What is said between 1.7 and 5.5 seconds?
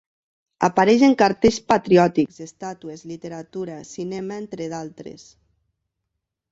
patriòtics, estàtues, literatura, cinema entre d'altres.